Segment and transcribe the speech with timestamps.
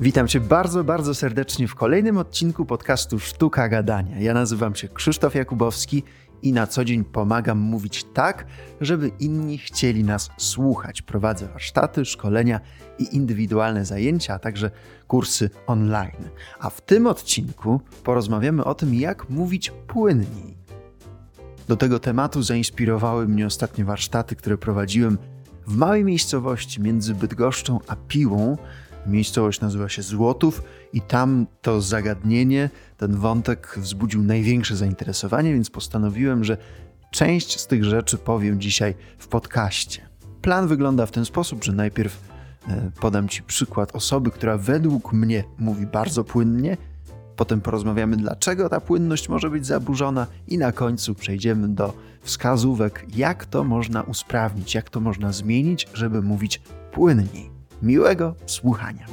[0.00, 4.20] Witam Cię bardzo, bardzo serdecznie w kolejnym odcinku podcastu Sztuka Gadania.
[4.20, 6.02] Ja nazywam się Krzysztof Jakubowski
[6.42, 8.46] i na co dzień pomagam mówić tak,
[8.80, 11.02] żeby inni chcieli nas słuchać.
[11.02, 12.60] Prowadzę warsztaty, szkolenia
[12.98, 14.70] i indywidualne zajęcia, a także
[15.08, 16.28] kursy online.
[16.60, 20.56] A w tym odcinku porozmawiamy o tym, jak mówić płynniej.
[21.68, 25.18] Do tego tematu zainspirowały mnie ostatnie warsztaty, które prowadziłem
[25.66, 28.56] w małej miejscowości między Bydgoszczą a Piłą,
[29.06, 36.44] Miejscowość nazywa się Złotów i tam to zagadnienie, ten wątek wzbudził największe zainteresowanie, więc postanowiłem,
[36.44, 36.56] że
[37.10, 40.08] część z tych rzeczy powiem dzisiaj w podcaście.
[40.42, 42.20] Plan wygląda w ten sposób, że najpierw
[42.68, 46.76] e, podam Ci przykład osoby, która według mnie mówi bardzo płynnie,
[47.36, 53.46] potem porozmawiamy, dlaczego ta płynność może być zaburzona, i na końcu przejdziemy do wskazówek, jak
[53.46, 56.60] to można usprawnić, jak to można zmienić, żeby mówić
[56.92, 57.47] płynniej.
[57.82, 59.06] Miłego słuchania.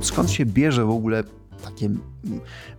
[0.00, 1.24] Skąd się bierze w ogóle
[1.64, 1.90] takie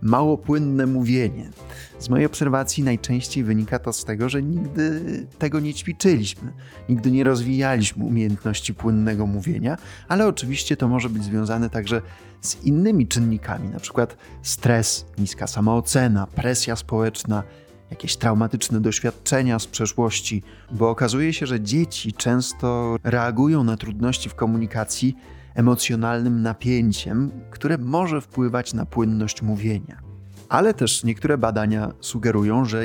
[0.02, 1.50] mało płynne mówienie?
[1.98, 5.02] Z mojej obserwacji najczęściej wynika to z tego, że nigdy
[5.38, 6.52] tego nie ćwiczyliśmy,
[6.88, 9.76] nigdy nie rozwijaliśmy umiejętności płynnego mówienia,
[10.08, 12.02] ale oczywiście to może być związane także
[12.40, 17.42] z innymi czynnikami, na przykład stres, niska samoocena, presja społeczna,
[17.90, 24.34] jakieś traumatyczne doświadczenia z przeszłości, bo okazuje się, że dzieci często reagują na trudności w
[24.34, 25.16] komunikacji
[25.54, 30.00] emocjonalnym napięciem, które może wpływać na płynność mówienia.
[30.48, 32.84] Ale też niektóre badania sugerują, że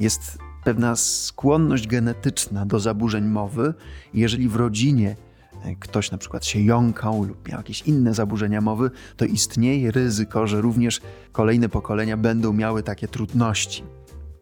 [0.00, 3.74] jest pewna skłonność genetyczna do zaburzeń mowy.
[4.14, 5.16] Jeżeli w rodzinie
[5.64, 10.46] e, ktoś na przykład się jąkał lub miał jakieś inne zaburzenia mowy, to istnieje ryzyko,
[10.46, 11.00] że również
[11.32, 13.84] kolejne pokolenia będą miały takie trudności.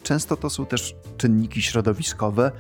[0.03, 2.53] Często to są też czynniki środowiskowe,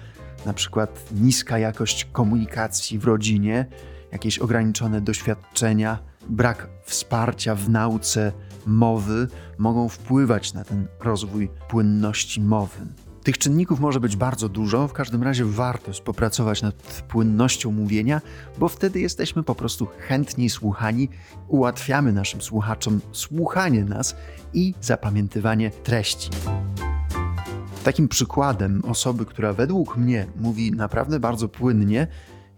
[0.46, 3.66] na przykład niska jakość komunikacji w rodzinie,
[4.12, 5.98] jakieś ograniczone doświadczenia,
[6.28, 8.32] brak wsparcia w nauce
[8.66, 12.86] mowy mogą wpływać na ten rozwój płynności mowy.
[13.22, 18.20] Tych czynników może być bardzo dużo, w każdym razie warto popracować nad płynnością mówienia,
[18.58, 21.08] bo wtedy jesteśmy po prostu chętniej słuchani,
[21.48, 24.16] ułatwiamy naszym słuchaczom słuchanie nas
[24.54, 26.31] i zapamiętywanie treści.
[27.84, 32.06] Takim przykładem osoby, która według mnie mówi naprawdę bardzo płynnie,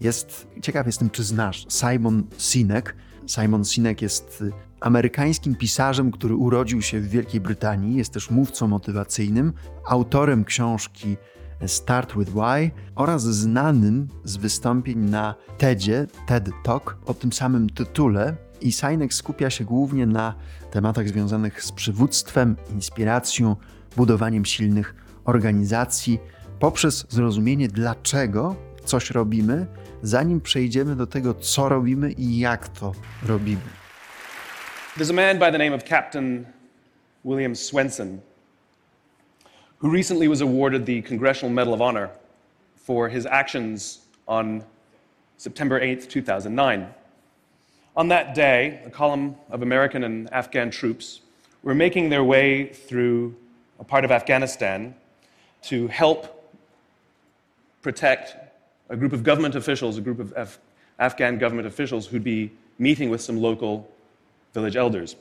[0.01, 2.97] jest, ciekaw jestem, czy znasz, Simon Sinek.
[3.27, 4.45] Simon Sinek jest
[4.81, 9.53] amerykańskim pisarzem, który urodził się w Wielkiej Brytanii, jest też mówcą motywacyjnym,
[9.89, 11.17] autorem książki
[11.67, 18.37] Start with Why oraz znanym z wystąpień na TEDzie, TED Talk o tym samym tytule.
[18.61, 20.35] I Sinek skupia się głównie na
[20.71, 23.57] tematach związanych z przywództwem, inspiracją,
[23.97, 26.19] budowaniem silnych organizacji
[26.59, 29.67] poprzez zrozumienie, dlaczego coś robimy,
[30.03, 32.93] zanim przejdziemy do tego, co robimy i jak to
[33.27, 33.63] robimy.
[34.97, 36.45] There's a man by the name of Captain
[37.25, 38.19] William Swenson
[39.85, 42.11] who recently was awarded the Congressional Medal of Honor
[42.75, 44.65] for his actions on
[45.37, 46.89] September 8, 2009.
[47.95, 51.21] On that day, a column of American and Afghan troops
[51.63, 53.37] were making their way through
[53.79, 54.95] a part of Afghanistan
[55.69, 56.29] to help
[57.83, 58.37] protect
[58.89, 60.59] a group of government officials, a group of Af
[60.99, 63.85] Afghan government officials who'd be meeting with some local
[64.55, 65.17] village elders.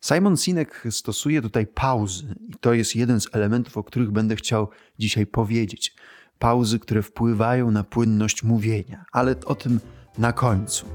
[0.00, 4.68] Simon Sinek stosuje tutaj pauzy i to jest jeden z elementów, o których będę chciał
[4.98, 5.94] dzisiaj powiedzieć.
[6.38, 9.80] Pauzy, które wpływają na płynność mówienia, ale o tym
[10.18, 10.86] na końcu.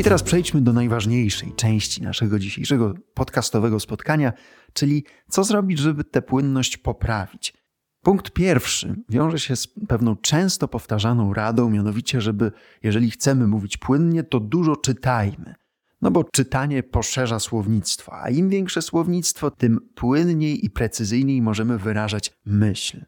[0.00, 4.32] I teraz przejdźmy do najważniejszej części naszego dzisiejszego podcastowego spotkania,
[4.72, 7.54] czyli co zrobić, żeby tę płynność poprawić.
[8.02, 12.52] Punkt pierwszy wiąże się z pewną często powtarzaną radą, mianowicie, żeby
[12.82, 15.54] jeżeli chcemy mówić płynnie, to dużo czytajmy.
[16.02, 22.32] No bo czytanie poszerza słownictwo, a im większe słownictwo, tym płynniej i precyzyjniej możemy wyrażać
[22.46, 23.04] myśl.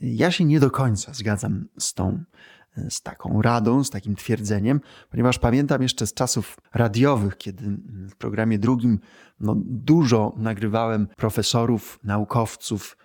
[0.00, 2.24] Ja się nie do końca zgadzam z tą
[2.88, 4.80] z taką radą, z takim twierdzeniem,
[5.10, 7.64] ponieważ pamiętam jeszcze z czasów radiowych, kiedy
[8.10, 8.98] w programie drugim
[9.40, 12.96] no, dużo nagrywałem profesorów, naukowców,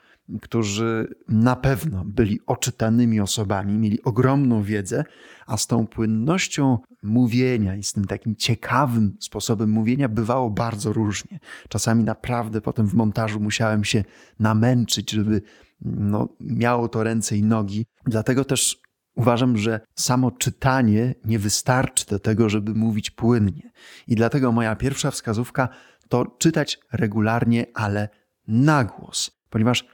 [0.41, 5.03] którzy na pewno byli oczytanymi osobami, mieli ogromną wiedzę,
[5.47, 11.39] a z tą płynnością mówienia i z tym takim ciekawym sposobem mówienia bywało bardzo różnie.
[11.69, 14.03] Czasami naprawdę potem w montażu musiałem się
[14.39, 15.41] namęczyć, żeby
[15.81, 17.85] no, miało to ręce i nogi.
[18.05, 18.81] Dlatego też
[19.19, 23.71] Uważam, że samo czytanie nie wystarczy do tego, żeby mówić płynnie.
[24.07, 25.69] I dlatego moja pierwsza wskazówka
[26.09, 28.09] to czytać regularnie, ale
[28.47, 29.85] na głos, ponieważ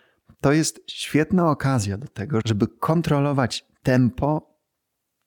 [0.42, 4.60] to jest świetna okazja do tego, żeby kontrolować tempo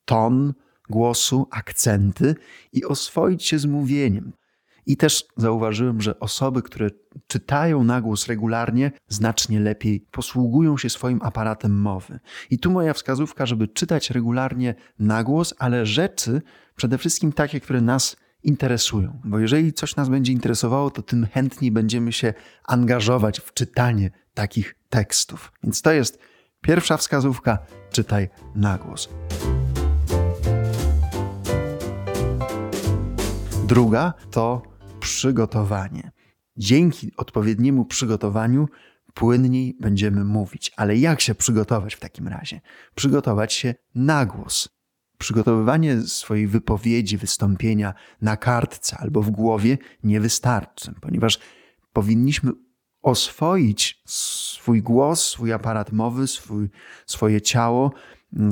[0.04, 0.54] ton
[0.90, 2.34] głosu, akcenty
[2.72, 4.32] i oswoić się z mówieniem.
[4.88, 6.90] I też zauważyłem, że osoby, które
[7.26, 12.20] czytają na głos regularnie, znacznie lepiej posługują się swoim aparatem mowy.
[12.50, 16.43] I tu moja wskazówka, żeby czytać regularnie na głos, ale rzeczy
[16.76, 19.20] przede wszystkim takie, które nas interesują.
[19.25, 24.75] Bo jeżeli coś nas będzie interesowało, to tym chętniej będziemy się angażować w czytanie takich
[24.88, 25.52] tekstów.
[25.62, 26.19] Więc to jest
[26.61, 27.58] pierwsza wskazówka:
[27.93, 29.08] czytaj na głos.
[33.67, 34.67] Druga to
[35.00, 36.10] przygotowanie.
[36.56, 38.68] Dzięki odpowiedniemu przygotowaniu
[39.14, 40.72] płynniej będziemy mówić.
[40.76, 42.60] Ale jak się przygotować w takim razie?
[42.94, 44.68] Przygotować się na głos.
[45.18, 51.38] Przygotowywanie swojej wypowiedzi, wystąpienia na kartce albo w głowie nie wystarczy, ponieważ
[51.92, 52.52] powinniśmy
[53.02, 56.68] oswoić swój głos, swój aparat mowy, swój,
[57.06, 57.92] swoje ciało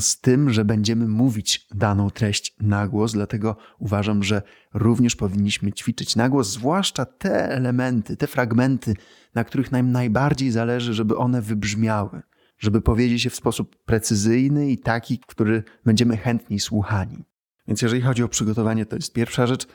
[0.01, 3.13] z tym, że będziemy mówić daną treść na głos.
[3.13, 4.43] Dlatego uważam, że
[4.75, 8.95] również powinniśmy ćwiczyć na głos, zwłaszcza te elementy, te fragmenty,
[9.35, 12.23] na których nam najbardziej zależy, żeby one wybrzmiały,
[12.59, 17.25] żeby powiedzieć je w sposób precyzyjny i taki, który będziemy chętniej słuchani.
[17.69, 19.67] Więc jeżeli chodzi o przygotowanie, to jest pierwsza rzecz.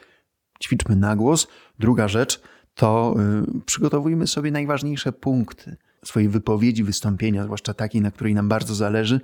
[0.63, 1.47] Ćwiczmy na głos.
[1.79, 2.41] Druga rzecz
[2.73, 3.15] to
[3.53, 9.21] yy, przygotowujmy sobie najważniejsze punkty swojej wypowiedzi, wystąpienia, zwłaszcza takiej, na której nam bardzo zależy,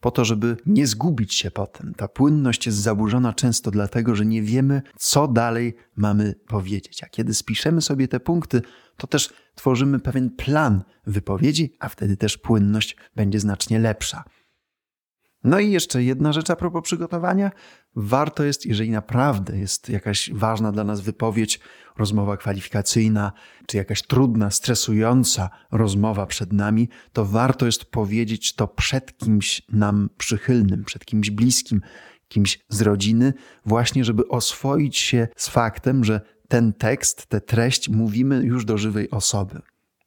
[0.00, 1.94] po to, żeby nie zgubić się potem.
[1.94, 7.04] Ta płynność jest zaburzona często dlatego, że nie wiemy, co dalej mamy powiedzieć.
[7.04, 8.62] A kiedy spiszemy sobie te punkty,
[8.96, 14.24] to też tworzymy pewien plan wypowiedzi, a wtedy też płynność będzie znacznie lepsza.
[15.44, 17.50] No i jeszcze jedna rzecz a propos przygotowania.
[17.96, 21.60] Warto jest, jeżeli naprawdę jest jakaś ważna dla nas wypowiedź,
[21.98, 23.32] rozmowa kwalifikacyjna,
[23.66, 30.10] czy jakaś trudna, stresująca rozmowa przed nami, to warto jest powiedzieć to przed kimś nam
[30.18, 31.80] przychylnym, przed kimś bliskim,
[32.28, 33.34] kimś z rodziny,
[33.66, 39.10] właśnie żeby oswoić się z faktem, że ten tekst, tę treść mówimy już do żywej
[39.10, 39.62] osoby.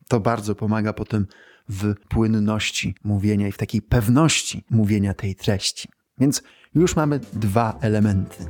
[0.08, 1.28] To bardzo pomaga potem
[1.70, 5.90] w płynności mówienia i w takiej pewności mówienia tej treści.
[6.18, 6.44] Więc
[6.76, 8.46] już mamy dwa elementy.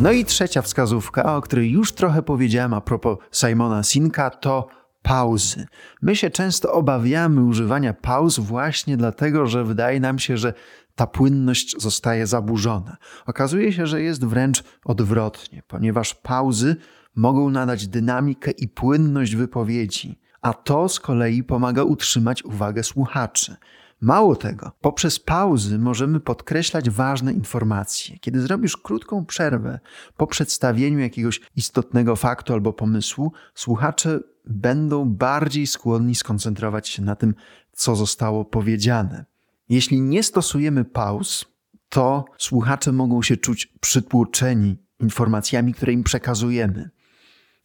[0.00, 4.68] No i trzecia wskazówka, o której już trochę powiedziałem a propos Simona Sinka, to
[5.02, 5.66] pauzy.
[6.02, 10.54] My się często obawiamy używania pauz właśnie dlatego, że wydaje nam się, że
[10.94, 12.96] ta płynność zostaje zaburzona.
[13.26, 16.76] Okazuje się, że jest wręcz odwrotnie, ponieważ pauzy
[17.16, 23.56] mogą nadać dynamikę i płynność wypowiedzi, a to z kolei pomaga utrzymać uwagę słuchaczy.
[24.00, 28.18] Mało tego, poprzez pauzy możemy podkreślać ważne informacje.
[28.18, 29.80] Kiedy zrobisz krótką przerwę
[30.16, 37.34] po przedstawieniu jakiegoś istotnego faktu albo pomysłu, słuchacze będą bardziej skłonni skoncentrować się na tym,
[37.72, 39.24] co zostało powiedziane.
[39.68, 41.44] Jeśli nie stosujemy pauz,
[41.88, 46.90] to słuchacze mogą się czuć przytłoczeni informacjami, które im przekazujemy.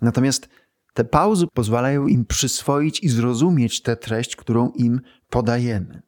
[0.01, 0.49] Natomiast
[0.93, 6.01] te pauzy pozwalają im przyswoić i zrozumieć tę treść, którą im podajemy.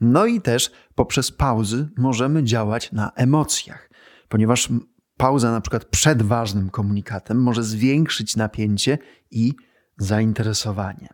[0.00, 3.90] No i też poprzez pauzy możemy działać na emocjach,
[4.28, 4.68] ponieważ
[5.16, 8.98] pauza na przykład przed ważnym komunikatem może zwiększyć napięcie
[9.30, 9.52] i
[9.96, 11.08] zainteresowanie.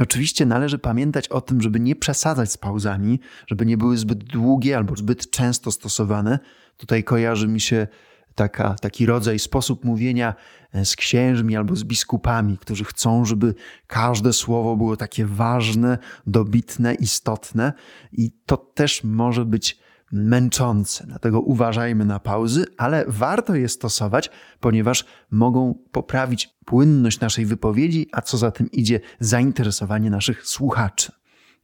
[0.00, 4.76] Oczywiście należy pamiętać o tym, żeby nie przesadzać z pauzami, żeby nie były zbyt długie
[4.76, 6.38] albo zbyt często stosowane.
[6.76, 7.86] Tutaj kojarzy mi się
[8.34, 10.34] taka, taki rodzaj, sposób mówienia
[10.72, 13.54] e, z księżmi albo z biskupami, którzy chcą, żeby
[13.86, 17.72] każde słowo było takie ważne, dobitne, istotne
[18.12, 19.78] i to też może być
[20.12, 21.04] męczące.
[21.06, 28.22] Dlatego uważajmy na pauzy, ale warto je stosować, ponieważ mogą poprawić płynność naszej wypowiedzi, a
[28.22, 31.12] co za tym idzie, zainteresowanie naszych słuchaczy.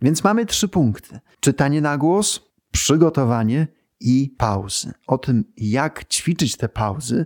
[0.02, 3.66] Więc mamy trzy punkty: czytanie na głos, przygotowanie
[4.00, 4.92] i pauzy.
[5.06, 7.24] O tym, jak ćwiczyć te pauzy,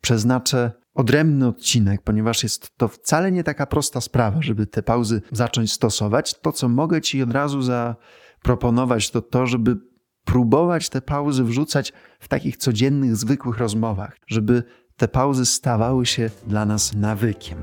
[0.00, 5.72] przeznaczę odrębny odcinek, ponieważ jest to wcale nie taka prosta sprawa, żeby te pauzy zacząć
[5.72, 6.40] stosować.
[6.40, 9.76] To, co mogę Ci od razu zaproponować, to to, żeby
[10.24, 14.62] próbować te pauzy wrzucać w takich codziennych, zwykłych rozmowach, żeby
[14.96, 17.58] te pauzy stawały się dla nas nawykiem.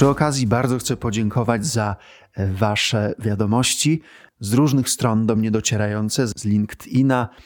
[0.00, 1.96] Przy okazji bardzo chcę podziękować za
[2.36, 4.02] Wasze wiadomości.
[4.40, 7.36] Z różnych stron do mnie docierające, z LinkedIna, e,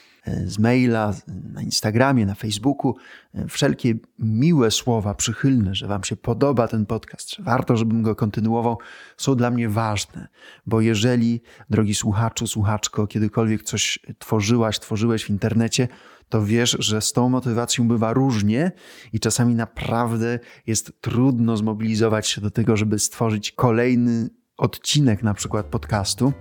[0.45, 1.13] z maila,
[1.53, 2.95] na Instagramie, na Facebooku.
[3.33, 8.15] E, wszelkie miłe słowa, przychylne, że Wam się podoba ten podcast, że warto, żebym go
[8.15, 8.77] kontynuował,
[9.17, 10.27] są dla mnie ważne.
[10.65, 15.87] Bo jeżeli, drogi słuchaczu, słuchaczko, kiedykolwiek coś tworzyłaś, tworzyłeś w internecie,
[16.29, 18.71] to wiesz, że z tą motywacją bywa różnie
[19.13, 25.65] i czasami naprawdę jest trudno zmobilizować się do tego, żeby stworzyć kolejny odcinek na przykład
[25.65, 26.33] podcastu.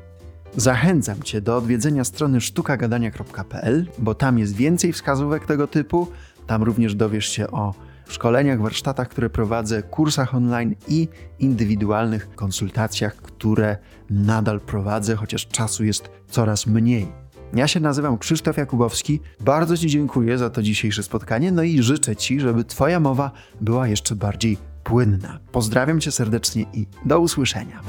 [0.57, 6.09] Zachęcam Cię do odwiedzenia strony sztukagadania.pl, bo tam jest więcej wskazówek tego typu.
[6.47, 7.75] Tam również dowiesz się o
[8.09, 11.09] szkoleniach, warsztatach, które prowadzę, kursach online i
[11.39, 13.77] indywidualnych konsultacjach, które
[14.11, 17.13] nadal prowadzę, chociaż czasu jest coraz mniej.
[17.55, 19.21] Ja się nazywam Krzysztof Jakubowski.
[19.41, 23.31] Bardzo Ci dziękuję za to dzisiejsze spotkanie, no i życzę Ci, żeby Twoja mowa
[23.61, 25.39] była jeszcze bardziej płynna.
[25.53, 27.81] Pozdrawiam Cię serdecznie i do usłyszenia.